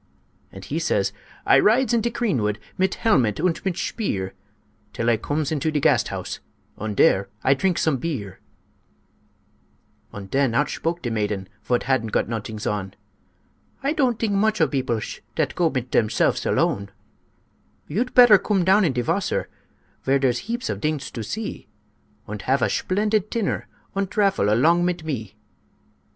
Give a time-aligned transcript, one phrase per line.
[0.51, 1.13] And he says,
[1.45, 4.31] "I rides in de creenwood Mit helmet und mit shpeer,
[4.93, 6.39] Till I cooms into em Gasthaus,
[6.75, 8.39] Und dere I trinks some beer."
[10.11, 12.95] Und den outshpoke de maiden Vot hadn't got nodings on:
[13.83, 16.89] "I tont dink mooch of beoplesh Dat goes mit demselfs alone.
[17.87, 19.49] "You'd petter coom down in de wasser,
[20.03, 21.67] Vere deres heaps of dings to see,
[22.27, 25.35] Und hafe a shplendid tinner Und drafel along mit me.